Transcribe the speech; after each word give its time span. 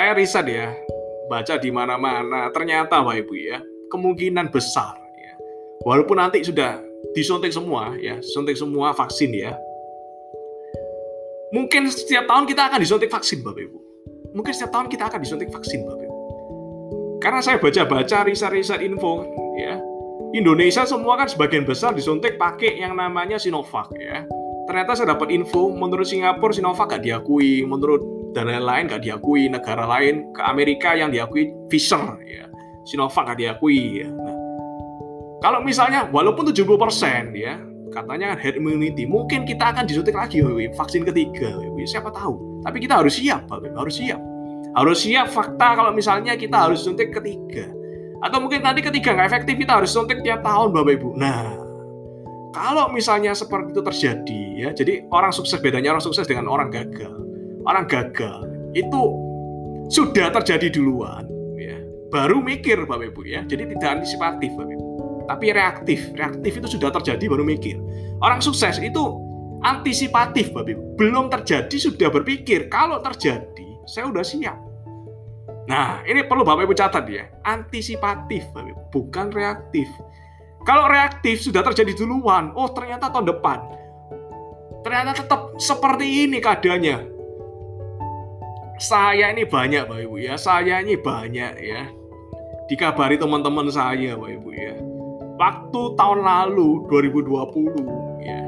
saya 0.00 0.16
riset 0.16 0.48
ya, 0.48 0.72
baca 1.28 1.60
di 1.60 1.68
mana-mana, 1.68 2.48
ternyata 2.56 3.04
Bapak 3.04 3.20
Ibu 3.20 3.36
ya, 3.36 3.60
kemungkinan 3.92 4.48
besar 4.48 4.96
ya. 4.96 5.36
Walaupun 5.84 6.16
nanti 6.16 6.40
sudah 6.40 6.80
disuntik 7.12 7.52
semua 7.52 7.92
ya, 8.00 8.16
suntik 8.24 8.56
semua 8.56 8.96
vaksin 8.96 9.28
ya. 9.36 9.52
Mungkin 11.52 11.92
setiap 11.92 12.24
tahun 12.24 12.48
kita 12.48 12.72
akan 12.72 12.80
disuntik 12.80 13.12
vaksin 13.12 13.44
Bapak 13.44 13.60
Ibu. 13.60 13.78
Mungkin 14.32 14.52
setiap 14.56 14.72
tahun 14.72 14.88
kita 14.88 15.04
akan 15.12 15.20
disuntik 15.20 15.52
vaksin 15.52 15.84
Bapak 15.84 16.08
Ibu. 16.08 16.18
Karena 17.20 17.44
saya 17.44 17.60
baca-baca 17.60 18.24
riset-riset 18.24 18.80
info 18.80 19.28
ya, 19.60 19.76
Indonesia 20.32 20.88
semua 20.88 21.20
kan 21.20 21.28
sebagian 21.28 21.68
besar 21.68 21.92
disuntik 21.92 22.40
pakai 22.40 22.80
yang 22.80 22.96
namanya 22.96 23.36
Sinovac 23.36 23.92
ya. 24.00 24.24
Ternyata 24.70 24.94
saya 24.94 25.18
dapat 25.18 25.34
info 25.34 25.74
menurut 25.74 26.06
Singapura 26.06 26.54
Sinovac 26.54 26.94
gak 26.94 27.02
diakui, 27.02 27.66
menurut 27.66 27.98
dan 28.30 28.46
lain-lain 28.46 28.86
gak 28.86 29.02
diakui 29.02 29.50
negara 29.50 29.82
lain 29.82 30.30
ke 30.30 30.46
Amerika 30.46 30.94
yang 30.94 31.10
diakui 31.10 31.50
Pfizer 31.66 31.98
ya. 32.22 32.46
Sinovac 32.86 33.34
gak 33.34 33.42
diakui 33.42 34.06
ya. 34.06 34.08
Nah, 34.14 34.36
kalau 35.42 35.66
misalnya 35.66 36.06
walaupun 36.14 36.54
70% 36.54 37.34
ya 37.34 37.58
katanya 37.90 38.38
herd 38.38 38.62
immunity 38.62 39.10
mungkin 39.10 39.42
kita 39.42 39.74
akan 39.74 39.90
disuntik 39.90 40.14
lagi 40.14 40.38
wewe, 40.38 40.70
vaksin 40.78 41.02
ketiga 41.02 41.50
wewe. 41.50 41.82
siapa 41.82 42.14
tahu. 42.14 42.62
Tapi 42.62 42.78
kita 42.78 43.02
harus 43.02 43.18
siap 43.18 43.50
wewe. 43.50 43.74
harus 43.74 43.98
siap. 43.98 44.22
Harus 44.78 45.02
siap 45.02 45.34
fakta 45.34 45.82
kalau 45.82 45.90
misalnya 45.90 46.38
kita 46.38 46.70
harus 46.70 46.86
suntik 46.86 47.10
ketiga. 47.10 47.66
Atau 48.22 48.38
mungkin 48.38 48.62
nanti 48.62 48.86
ketiga 48.86 49.18
nggak 49.18 49.34
efektif 49.34 49.66
kita 49.66 49.82
harus 49.82 49.90
suntik 49.90 50.22
tiap 50.22 50.46
tahun 50.46 50.70
bapak 50.70 50.94
ibu. 50.94 51.18
Nah 51.18 51.69
kalau 52.50 52.90
misalnya 52.90 53.30
seperti 53.30 53.70
itu 53.70 53.82
terjadi 53.82 54.42
ya 54.58 54.68
jadi 54.74 55.06
orang 55.14 55.30
sukses 55.30 55.62
bedanya 55.62 55.94
orang 55.94 56.02
sukses 56.02 56.26
dengan 56.26 56.50
orang 56.50 56.70
gagal. 56.70 57.14
Orang 57.62 57.86
gagal 57.86 58.48
itu 58.72 59.02
sudah 59.90 60.32
terjadi 60.34 60.72
duluan 60.72 61.26
ya. 61.58 61.78
Baru 62.10 62.42
mikir 62.42 62.86
Bapak 62.86 63.14
Ibu 63.14 63.22
ya. 63.26 63.46
Jadi 63.46 63.70
tidak 63.76 64.00
antisipatif 64.00 64.50
Bapak 64.56 64.72
Ibu. 64.74 64.86
Tapi 65.28 65.46
reaktif. 65.54 66.00
Reaktif 66.16 66.52
itu 66.58 66.68
sudah 66.78 66.90
terjadi 66.90 67.24
baru 67.30 67.44
mikir. 67.46 67.76
Orang 68.18 68.42
sukses 68.42 68.80
itu 68.82 69.04
antisipatif 69.62 70.50
Bapak 70.50 70.74
Ibu. 70.74 70.82
Belum 70.96 71.28
terjadi 71.30 71.76
sudah 71.76 72.08
berpikir. 72.10 72.66
Kalau 72.72 72.98
terjadi 73.04 73.68
saya 73.86 74.08
sudah 74.08 74.24
siap. 74.24 74.58
Nah 75.68 76.02
ini 76.08 76.26
perlu 76.26 76.42
Bapak 76.42 76.66
Ibu 76.66 76.74
catat 76.74 77.04
ya. 77.06 77.28
Antisipatif 77.46 78.42
Bapak 78.56 78.72
Ibu. 78.72 78.82
Bukan 78.90 79.26
reaktif 79.30 79.86
kalau 80.64 80.88
reaktif 80.88 81.44
sudah 81.44 81.64
terjadi 81.64 81.92
duluan 82.04 82.52
oh 82.56 82.70
ternyata 82.72 83.08
tahun 83.08 83.30
depan 83.30 83.58
ternyata 84.80 85.24
tetap 85.24 85.40
seperti 85.60 86.28
ini 86.28 86.40
keadaannya 86.40 87.20
saya 88.80 89.28
ini 89.28 89.44
banyak 89.44 89.84
Bapak 89.92 90.08
Ibu 90.08 90.16
ya, 90.24 90.40
saya 90.40 90.80
ini 90.80 90.96
banyak 90.96 91.52
ya. 91.60 91.84
Dikabari 92.64 93.20
teman-teman 93.20 93.68
saya 93.68 94.16
Bapak 94.16 94.40
Ibu 94.40 94.50
ya. 94.56 94.74
Waktu 95.36 95.82
tahun 96.00 96.24
lalu 96.24 96.88
2020 96.88 98.24
ya, 98.24 98.40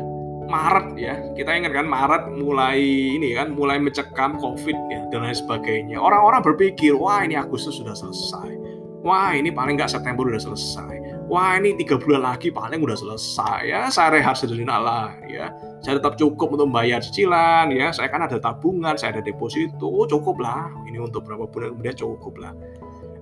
Maret 0.48 0.88
ya, 0.96 1.14
kita 1.36 1.52
ingat 1.52 1.76
kan 1.76 1.84
Maret 1.84 2.32
mulai 2.32 2.80
ini 2.80 3.36
kan 3.36 3.52
mulai 3.52 3.76
mencekam 3.76 4.40
Covid 4.40 4.76
ya 4.88 5.04
dan 5.12 5.28
lain 5.28 5.36
sebagainya. 5.36 6.00
Orang-orang 6.00 6.40
berpikir, 6.40 6.96
wah 6.96 7.20
ini 7.20 7.36
Agustus 7.36 7.76
sudah 7.76 7.92
selesai. 7.92 8.61
Wah 9.02 9.34
ini 9.34 9.50
paling 9.50 9.74
nggak 9.74 9.90
September 9.90 10.22
sudah 10.30 10.54
selesai. 10.54 10.94
Wah 11.26 11.58
ini 11.58 11.74
tiga 11.74 11.98
bulan 11.98 12.22
lagi 12.22 12.54
paling 12.54 12.78
udah 12.78 12.94
selesai 12.94 13.66
ya. 13.66 13.80
Saya 13.90 14.14
rehat 14.14 14.38
sederhana 14.38 14.78
lah 14.78 15.10
ya. 15.26 15.50
Saya 15.82 15.98
tetap 15.98 16.14
cukup 16.14 16.54
untuk 16.54 16.70
membayar 16.70 17.02
cicilan 17.02 17.74
ya. 17.74 17.90
Saya 17.90 18.06
kan 18.06 18.22
ada 18.22 18.38
tabungan 18.38 18.94
saya 18.94 19.18
ada 19.18 19.22
deposito 19.26 20.06
cukup 20.06 20.38
lah. 20.38 20.70
Ini 20.86 21.02
untuk 21.02 21.26
berapa 21.26 21.50
bulan 21.50 21.74
kemudian 21.74 21.98
cukup 21.98 22.38
lah. 22.38 22.54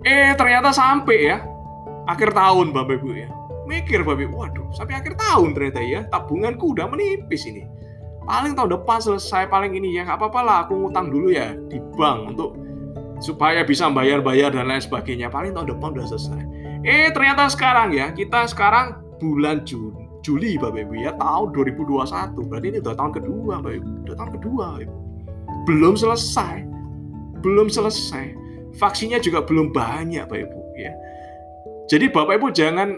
Eh 0.04 0.36
ternyata 0.36 0.68
sampai 0.68 1.18
ya. 1.32 1.40
Akhir 2.04 2.36
tahun 2.36 2.76
bapak 2.76 3.00
ibu 3.00 3.16
ya. 3.16 3.32
Mikir 3.64 4.04
bapak 4.04 4.28
ibu 4.28 4.36
waduh 4.36 4.68
sampai 4.76 5.00
akhir 5.00 5.16
tahun 5.16 5.56
ternyata 5.56 5.80
ya. 5.80 6.00
Tabunganku 6.12 6.76
udah 6.76 6.92
menipis 6.92 7.48
ini. 7.48 7.64
Paling 8.28 8.52
tahun 8.52 8.76
depan 8.76 9.00
selesai 9.00 9.48
paling 9.48 9.72
ini 9.72 9.96
ya. 9.96 10.04
Nggak 10.04 10.20
apa-apa 10.20 10.40
lah 10.44 10.56
aku 10.68 10.76
ngutang 10.76 11.08
dulu 11.08 11.32
ya 11.32 11.56
di 11.72 11.80
bank 11.96 12.36
untuk 12.36 12.52
supaya 13.20 13.62
bisa 13.62 13.86
bayar-bayar 13.92 14.52
dan 14.56 14.68
lain 14.68 14.80
sebagainya 14.80 15.28
paling 15.28 15.52
tahun 15.52 15.76
depan 15.76 15.92
udah 15.94 16.08
selesai 16.08 16.60
Eh 16.80 17.12
ternyata 17.12 17.44
sekarang 17.52 17.92
ya, 17.92 18.08
kita 18.16 18.48
sekarang 18.48 18.96
bulan 19.20 19.68
Juni, 19.68 20.08
Juli 20.24 20.56
Bapak 20.56 20.88
Ibu 20.88 20.94
ya, 20.96 21.12
tahun 21.20 21.52
2021. 21.52 22.48
Berarti 22.48 22.66
ini 22.72 22.78
udah 22.80 22.94
tahun 22.96 23.12
kedua 23.20 23.60
Bapak 23.60 23.72
Ibu, 23.76 23.90
udah 24.08 24.16
tahun 24.16 24.30
kedua 24.40 24.64
Bapak 24.72 24.82
Ibu. 24.88 24.96
Belum 25.68 25.94
selesai. 26.00 26.64
Belum 27.44 27.68
selesai. 27.68 28.32
Vaksinnya 28.80 29.20
juga 29.20 29.44
belum 29.44 29.76
banyak 29.76 30.24
Bapak 30.24 30.40
Ibu 30.40 30.60
ya. 30.80 30.92
Jadi 31.92 32.08
Bapak 32.08 32.40
Ibu 32.40 32.48
jangan 32.48 32.96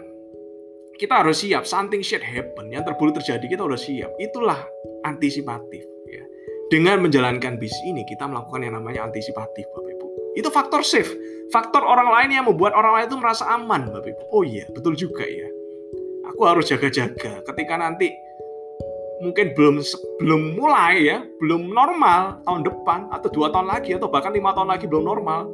kita 0.95 1.27
harus 1.27 1.43
siap 1.43 1.67
something 1.67 2.07
shit 2.07 2.23
happen 2.23 2.71
yang 2.71 2.87
terburuk 2.87 3.19
terjadi 3.19 3.43
kita 3.43 3.67
harus 3.67 3.83
siap 3.83 4.13
itulah 4.23 4.63
antisipatif 5.03 5.83
ya 6.07 6.23
dengan 6.71 7.03
menjalankan 7.03 7.59
bis 7.59 7.75
ini 7.83 8.07
kita 8.07 8.23
melakukan 8.31 8.63
yang 8.63 8.79
namanya 8.79 9.11
antisipatif 9.11 9.67
Bapak 9.75 9.91
Ibu 9.91 9.92
itu 10.37 10.49
faktor 10.49 10.81
safe. 10.85 11.13
Faktor 11.53 11.85
orang 11.85 12.09
lain 12.09 12.31
yang 12.33 12.45
membuat 12.49 12.73
orang 12.73 12.97
lain 12.97 13.07
itu 13.13 13.19
merasa 13.21 13.45
aman, 13.53 13.93
Bapak 13.93 14.09
Ibu. 14.09 14.23
Oh 14.33 14.41
iya, 14.41 14.65
betul 14.73 14.97
juga 14.97 15.29
ya. 15.29 15.49
Aku 16.33 16.49
harus 16.49 16.65
jaga-jaga 16.65 17.45
ketika 17.45 17.75
nanti 17.77 18.09
mungkin 19.21 19.53
belum 19.53 19.85
belum 20.25 20.43
mulai 20.57 21.13
ya, 21.13 21.19
belum 21.45 21.69
normal 21.69 22.41
tahun 22.49 22.65
depan 22.65 23.13
atau 23.13 23.29
dua 23.29 23.53
tahun 23.53 23.69
lagi 23.69 23.93
atau 24.01 24.09
bahkan 24.09 24.33
lima 24.33 24.57
tahun 24.57 24.73
lagi 24.73 24.89
belum 24.89 25.05
normal. 25.05 25.45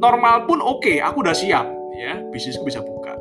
Normal 0.00 0.44
pun 0.44 0.60
oke, 0.60 0.84
okay, 0.84 0.96
aku 1.00 1.24
udah 1.24 1.32
siap 1.32 1.64
ya, 1.96 2.20
bisnisku 2.28 2.60
bisa 2.68 2.84
buka. 2.84 3.16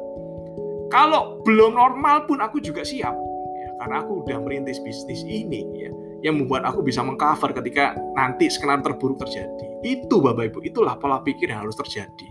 Kalau 0.91 1.39
belum 1.47 1.79
normal 1.79 2.27
pun 2.27 2.43
aku 2.43 2.59
juga 2.59 2.83
siap 2.83 3.15
ya, 3.55 3.69
karena 3.79 4.03
aku 4.03 4.27
udah 4.27 4.37
merintis 4.43 4.81
bisnis 4.83 5.23
ini 5.23 5.63
ya 5.87 5.91
yang 6.25 6.39
membuat 6.39 6.67
aku 6.67 6.83
bisa 6.83 6.99
mengcover 7.03 7.55
ketika 7.55 7.95
nanti 8.15 8.51
skenario 8.51 8.83
terburuk 8.83 9.19
terjadi. 9.23 9.67
Itu 9.83 10.19
Bapak 10.19 10.51
Ibu, 10.51 10.59
itulah 10.67 10.99
pola 10.99 11.23
pikir 11.23 11.51
yang 11.51 11.63
harus 11.67 11.75
terjadi. 11.79 12.27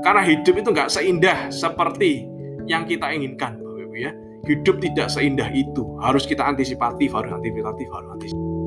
Karena 0.00 0.24
hidup 0.24 0.54
itu 0.56 0.68
nggak 0.72 0.88
seindah 0.88 1.52
seperti 1.52 2.24
yang 2.64 2.88
kita 2.88 3.12
inginkan 3.12 3.60
Bapak 3.60 3.82
Ibu 3.88 3.96
ya. 4.00 4.12
Hidup 4.48 4.80
tidak 4.80 5.12
seindah 5.12 5.52
itu. 5.52 5.84
Harus 6.00 6.24
kita 6.24 6.40
antisipatif, 6.48 7.12
harus 7.12 7.28
antisipatif, 7.28 7.86
harus 7.92 8.08
antisipatif. 8.08 8.59